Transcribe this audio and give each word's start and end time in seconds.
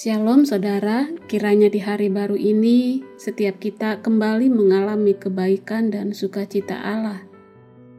Shalom 0.00 0.48
saudara, 0.48 1.12
kiranya 1.28 1.68
di 1.68 1.76
hari 1.76 2.08
baru 2.08 2.32
ini 2.32 3.04
setiap 3.20 3.60
kita 3.60 4.00
kembali 4.00 4.48
mengalami 4.48 5.12
kebaikan 5.12 5.92
dan 5.92 6.16
sukacita 6.16 6.72
Allah 6.72 7.20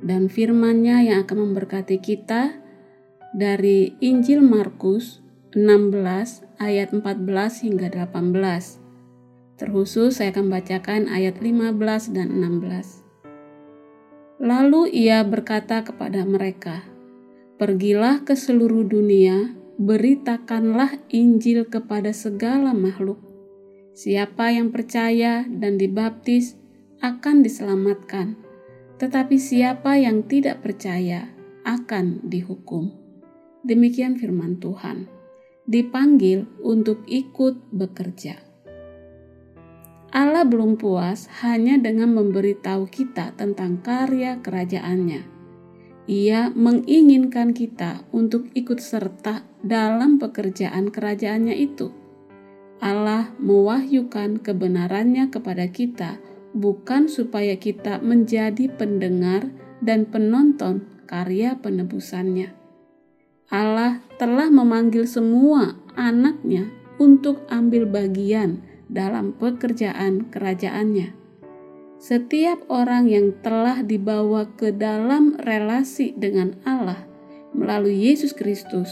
dan 0.01 0.25
firman-Nya 0.25 1.05
yang 1.05 1.29
akan 1.29 1.45
memberkati 1.45 2.01
kita 2.01 2.57
dari 3.37 3.93
Injil 4.01 4.41
Markus 4.41 5.21
16 5.53 6.01
ayat 6.58 6.90
14 6.90 7.69
hingga 7.69 7.94
18. 7.94 9.62
Terkhusus 9.62 10.18
saya 10.18 10.33
akan 10.33 10.49
bacakan 10.49 11.06
ayat 11.06 11.38
15 11.38 12.18
dan 12.18 12.33
16. 12.33 14.42
Lalu 14.42 14.90
ia 14.90 15.22
berkata 15.22 15.86
kepada 15.86 16.26
mereka, 16.26 16.81
Pergilah 17.62 18.26
ke 18.26 18.34
seluruh 18.34 18.90
dunia, 18.90 19.60
beritakanlah 19.80 20.99
Injil 21.13 21.67
kepada 21.67 22.12
segala 22.12 22.76
makhluk. 22.76 23.20
Siapa 23.91 24.55
yang 24.55 24.72
percaya 24.72 25.44
dan 25.48 25.76
dibaptis 25.76 26.55
akan 27.04 27.44
diselamatkan, 27.44 28.40
tetapi 28.98 29.36
siapa 29.36 30.00
yang 30.00 30.23
tidak 30.26 30.64
percaya 30.64 31.31
akan 31.68 32.23
dihukum. 32.26 32.92
Demikian 33.62 34.18
firman 34.18 34.58
Tuhan. 34.58 35.05
Dipanggil 35.70 36.50
untuk 36.66 37.06
ikut 37.06 37.70
bekerja. 37.70 38.42
Allah 40.12 40.44
belum 40.44 40.76
puas 40.76 41.31
hanya 41.40 41.80
dengan 41.80 42.12
memberitahu 42.17 42.90
kita 42.92 43.31
tentang 43.40 43.80
karya 43.80 44.44
kerajaannya. 44.44 45.41
Ia 46.10 46.50
menginginkan 46.50 47.54
kita 47.54 48.02
untuk 48.09 48.50
ikut 48.58 48.82
serta 48.82 49.46
dalam 49.62 50.18
pekerjaan 50.18 50.90
kerajaannya 50.90 51.54
itu. 51.54 51.94
Allah 52.82 53.30
mewahyukan 53.38 54.42
kebenarannya 54.42 55.30
kepada 55.30 55.70
kita 55.70 56.17
bukan 56.58 57.06
supaya 57.06 57.53
kita 57.56 58.02
menjadi 58.02 58.73
pendengar 58.73 59.53
dan 59.86 60.09
penonton 60.09 60.90
karya 61.06 61.62
penebusannya. 61.62 62.58
Allah 63.53 64.02
telah 64.18 64.50
memanggil 64.50 65.06
semua 65.06 65.78
anaknya 65.94 66.72
untuk 66.97 67.45
ambil 67.53 67.86
bagian 67.86 68.66
dalam 68.90 69.38
pekerjaan 69.38 70.31
kerajaannya. 70.34 71.20
Setiap 72.02 72.66
orang 72.66 73.05
yang 73.05 73.30
telah 73.45 73.85
dibawa 73.85 74.49
ke 74.57 74.73
dalam 74.73 75.38
relasi 75.38 76.17
dengan 76.17 76.57
Allah 76.66 77.05
melalui 77.53 77.94
Yesus 77.94 78.33
Kristus 78.33 78.89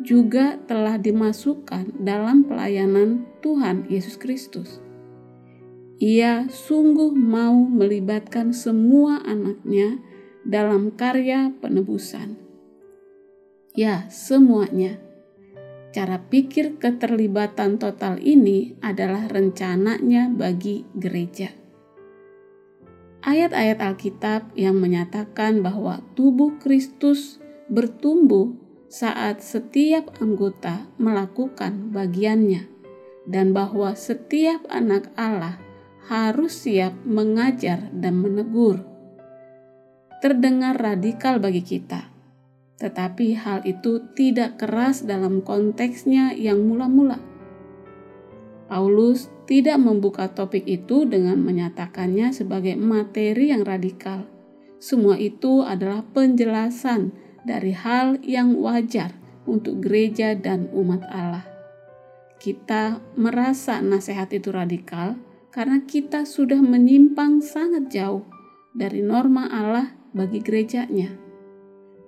juga 0.00 0.56
telah 0.64 0.96
dimasukkan 0.96 2.00
dalam 2.00 2.48
pelayanan 2.48 3.28
Tuhan 3.44 3.84
Yesus 3.92 4.16
Kristus. 4.16 4.80
Ia 6.00 6.48
sungguh 6.48 7.12
mau 7.12 7.60
melibatkan 7.60 8.56
semua 8.56 9.20
anaknya 9.28 10.00
dalam 10.48 10.96
karya 10.96 11.52
penebusan. 11.60 12.40
Ya, 13.76 14.08
semuanya 14.08 14.96
Cara 15.96 16.20
pikir 16.20 16.76
keterlibatan 16.76 17.80
total 17.80 18.20
ini 18.20 18.76
adalah 18.84 19.32
rencananya 19.32 20.28
bagi 20.28 20.84
gereja. 20.92 21.65
Ayat-ayat 23.26 23.82
Alkitab 23.82 24.54
yang 24.54 24.78
menyatakan 24.78 25.58
bahwa 25.58 25.98
tubuh 26.14 26.54
Kristus 26.62 27.42
bertumbuh 27.66 28.54
saat 28.86 29.42
setiap 29.42 30.14
anggota 30.22 30.86
melakukan 30.94 31.90
bagiannya, 31.90 32.70
dan 33.26 33.50
bahwa 33.50 33.98
setiap 33.98 34.62
anak 34.70 35.10
Allah 35.18 35.58
harus 36.06 36.54
siap 36.54 36.94
mengajar 37.02 37.90
dan 37.90 38.22
menegur. 38.22 38.86
Terdengar 40.22 40.78
radikal 40.78 41.42
bagi 41.42 41.66
kita 41.66 42.16
tetapi 42.76 43.40
hal 43.40 43.64
itu 43.64 44.04
tidak 44.12 44.60
keras 44.60 45.04
dalam 45.04 45.40
konteksnya 45.40 46.36
yang 46.36 46.60
mula-mula. 46.68 47.16
Paulus 48.66 49.30
tidak 49.46 49.78
membuka 49.78 50.26
topik 50.34 50.66
itu 50.66 51.06
dengan 51.06 51.38
menyatakannya 51.38 52.34
sebagai 52.34 52.74
materi 52.74 53.54
yang 53.54 53.62
radikal. 53.62 54.26
Semua 54.82 55.14
itu 55.16 55.62
adalah 55.62 56.02
penjelasan 56.10 57.14
dari 57.46 57.70
hal 57.70 58.18
yang 58.26 58.58
wajar 58.58 59.14
untuk 59.46 59.78
gereja 59.78 60.34
dan 60.34 60.66
umat 60.74 61.06
Allah. 61.06 61.46
Kita 62.42 63.00
merasa 63.14 63.78
nasihat 63.80 64.28
itu 64.34 64.50
radikal 64.50 65.16
karena 65.54 65.80
kita 65.86 66.28
sudah 66.28 66.60
menyimpang 66.60 67.40
sangat 67.40 67.88
jauh 67.88 68.26
dari 68.76 69.00
norma 69.00 69.48
Allah 69.48 69.94
bagi 70.12 70.42
gerejanya. 70.44 71.08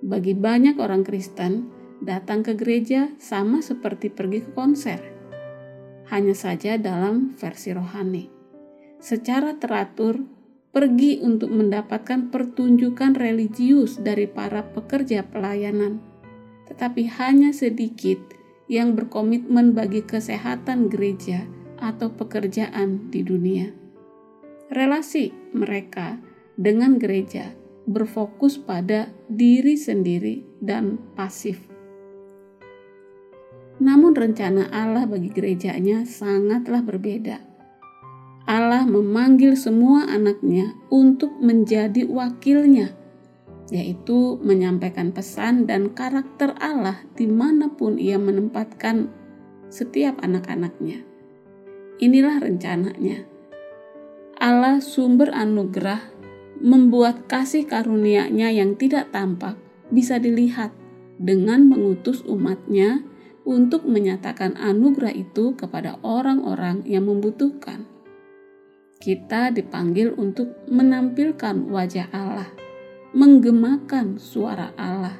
Bagi 0.05 0.37
banyak 0.37 0.77
orang 0.77 1.01
Kristen, 1.01 1.71
datang 1.99 2.45
ke 2.45 2.53
gereja 2.53 3.09
sama 3.17 3.59
seperti 3.65 4.13
pergi 4.13 4.45
ke 4.45 4.51
konser, 4.53 5.18
hanya 6.09 6.33
saja 6.33 6.75
dalam 6.75 7.37
versi 7.37 7.73
rohani. 7.73 8.29
Secara 8.99 9.55
teratur, 9.55 10.25
pergi 10.69 11.17
untuk 11.23 11.49
mendapatkan 11.49 12.29
pertunjukan 12.29 13.17
religius 13.17 13.97
dari 13.97 14.29
para 14.29 14.61
pekerja 14.61 15.25
pelayanan, 15.25 15.97
tetapi 16.69 17.09
hanya 17.17 17.49
sedikit 17.55 18.19
yang 18.69 18.93
berkomitmen 18.93 19.73
bagi 19.73 20.05
kesehatan 20.05 20.93
gereja 20.93 21.49
atau 21.81 22.13
pekerjaan 22.13 23.09
di 23.09 23.25
dunia. 23.25 23.73
Relasi 24.69 25.33
mereka 25.57 26.21
dengan 26.53 27.01
gereja 27.01 27.57
berfokus 27.89 28.61
pada 28.61 29.09
diri 29.25 29.73
sendiri 29.73 30.45
dan 30.61 31.01
pasif. 31.17 31.78
Namun 33.79 34.11
rencana 34.11 34.67
Allah 34.69 35.07
bagi 35.07 35.31
gerejanya 35.31 36.03
sangatlah 36.03 36.83
berbeda. 36.83 37.39
Allah 38.49 38.83
memanggil 38.83 39.55
semua 39.55 40.09
anaknya 40.09 40.75
untuk 40.91 41.37
menjadi 41.39 42.03
wakilnya, 42.03 42.91
yaitu 43.71 44.35
menyampaikan 44.43 45.15
pesan 45.15 45.63
dan 45.69 45.95
karakter 45.95 46.57
Allah 46.59 46.99
di 47.15 47.29
mana 47.29 47.71
pun 47.71 47.95
ia 47.95 48.19
menempatkan 48.19 49.07
setiap 49.69 50.19
anak-anaknya. 50.19 51.05
Inilah 52.01 52.41
rencananya. 52.41 53.23
Allah 54.39 54.81
sumber 54.81 55.29
anugerah 55.35 55.99
membuat 56.59 57.27
kasih 57.27 57.67
karunia-Nya 57.67 58.51
yang 58.51 58.75
tidak 58.75 59.11
tampak 59.13 59.55
bisa 59.93 60.19
dilihat 60.19 60.71
dengan 61.19 61.67
mengutus 61.67 62.23
umatnya 62.23 63.03
untuk 63.43 63.87
menyatakan 63.87 64.57
anugerah 64.59 65.13
itu 65.15 65.55
kepada 65.55 65.99
orang-orang 66.01 66.83
yang 66.83 67.07
membutuhkan. 67.07 67.87
Kita 68.99 69.51
dipanggil 69.55 70.11
untuk 70.19 70.51
menampilkan 70.67 71.71
wajah 71.71 72.11
Allah, 72.11 72.51
menggemakan 73.15 74.19
suara 74.19 74.75
Allah, 74.75 75.15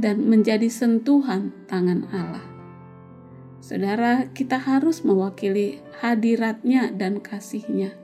dan 0.00 0.24
menjadi 0.24 0.72
sentuhan 0.72 1.52
tangan 1.68 2.08
Allah. 2.08 2.46
Saudara, 3.60 4.32
kita 4.32 4.58
harus 4.58 5.04
mewakili 5.04 5.84
hadiratnya 6.00 6.90
dan 6.90 7.20
kasihnya 7.20 8.02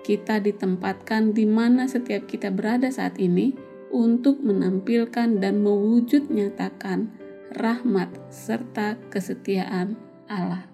kita 0.00 0.40
ditempatkan 0.40 1.36
di 1.36 1.44
mana 1.44 1.86
setiap 1.86 2.24
kita 2.24 2.48
berada 2.48 2.88
saat 2.88 3.20
ini 3.20 3.54
untuk 3.92 4.40
menampilkan 4.40 5.38
dan 5.38 5.60
mewujud 5.60 6.32
nyatakan 6.32 7.12
rahmat 7.50 8.10
serta 8.30 8.94
kesetiaan 9.10 9.98
Allah. 10.30 10.70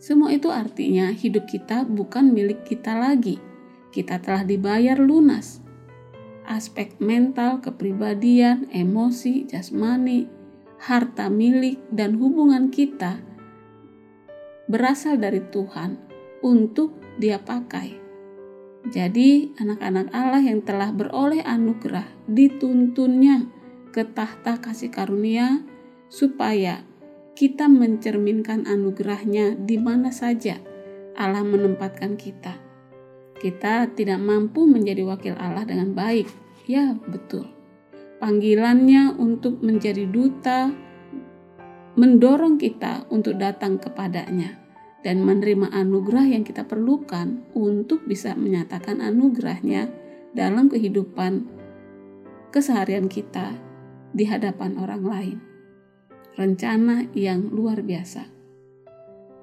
Semua 0.00 0.32
itu 0.32 0.48
artinya 0.48 1.12
hidup 1.12 1.44
kita 1.44 1.84
bukan 1.84 2.32
milik 2.32 2.64
kita 2.64 2.96
lagi. 2.96 3.36
Kita 3.92 4.20
telah 4.20 4.44
dibayar 4.48 4.96
lunas. 4.96 5.60
Aspek 6.48 6.96
mental, 7.00 7.60
kepribadian, 7.60 8.68
emosi, 8.72 9.44
jasmani, 9.44 10.24
harta 10.80 11.28
milik, 11.28 11.78
dan 11.92 12.16
hubungan 12.16 12.72
kita 12.72 13.20
berasal 14.70 15.20
dari 15.20 15.44
Tuhan 15.52 15.98
untuk 16.40 16.96
dia 17.20 17.42
pakai. 17.42 18.00
Jadi, 18.88 19.52
anak-anak 19.60 20.08
Allah 20.16 20.40
yang 20.40 20.64
telah 20.64 20.88
beroleh 20.88 21.44
anugerah 21.44 22.08
dituntunnya 22.24 23.59
ke 23.90 24.06
tahta 24.06 24.62
kasih 24.62 24.90
karunia 24.94 25.62
supaya 26.10 26.82
kita 27.34 27.70
mencerminkan 27.70 28.66
anugerahnya 28.66 29.54
di 29.58 29.78
mana 29.78 30.10
saja 30.10 30.58
Allah 31.14 31.42
menempatkan 31.42 32.14
kita. 32.14 32.58
Kita 33.40 33.88
tidak 33.96 34.20
mampu 34.20 34.68
menjadi 34.68 35.00
wakil 35.06 35.34
Allah 35.40 35.64
dengan 35.64 35.96
baik. 35.96 36.28
Ya, 36.68 36.92
betul. 36.92 37.48
Panggilannya 38.20 39.16
untuk 39.16 39.64
menjadi 39.64 40.04
duta 40.04 40.68
mendorong 41.96 42.60
kita 42.60 43.08
untuk 43.10 43.40
datang 43.40 43.80
kepadanya 43.80 44.60
dan 45.00 45.24
menerima 45.24 45.72
anugerah 45.72 46.28
yang 46.28 46.44
kita 46.44 46.68
perlukan 46.68 47.40
untuk 47.56 48.04
bisa 48.04 48.36
menyatakan 48.36 49.00
anugerahnya 49.00 49.88
dalam 50.36 50.68
kehidupan 50.68 51.48
keseharian 52.52 53.08
kita 53.08 53.69
di 54.10 54.26
hadapan 54.26 54.78
orang 54.78 55.02
lain. 55.04 55.38
Rencana 56.38 57.10
yang 57.12 57.50
luar 57.50 57.82
biasa. 57.82 58.26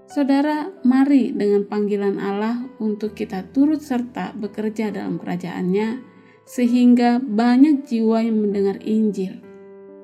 Saudara, 0.07 0.71
mari 0.87 1.35
dengan 1.35 1.67
panggilan 1.67 2.15
Allah 2.17 2.63
untuk 2.79 3.11
kita 3.11 3.43
turut 3.51 3.83
serta 3.83 4.31
bekerja 4.31 4.89
dalam 4.95 5.19
kerajaannya 5.19 5.99
sehingga 6.47 7.19
banyak 7.19 7.83
jiwa 7.83 8.23
yang 8.23 8.39
mendengar 8.39 8.79
Injil, 8.87 9.43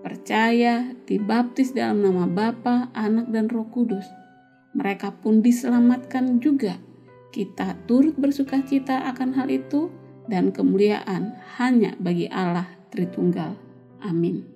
percaya, 0.04 0.92
dibaptis 1.08 1.72
dalam 1.72 2.04
nama 2.04 2.28
Bapa, 2.28 2.92
Anak, 2.92 3.32
dan 3.32 3.48
Roh 3.48 3.72
Kudus 3.72 4.04
mereka 4.74 5.14
pun 5.14 5.46
diselamatkan 5.46 6.42
juga. 6.42 6.82
Kita 7.34 7.78
turut 7.90 8.18
bersuka 8.18 8.62
cita 8.62 9.10
akan 9.10 9.38
hal 9.38 9.50
itu 9.50 9.90
dan 10.30 10.54
kemuliaan 10.54 11.34
hanya 11.58 11.98
bagi 11.98 12.30
Allah 12.30 12.70
Tritunggal. 12.94 13.58
Amin. 14.06 14.53